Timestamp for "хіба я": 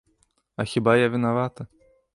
0.63-1.09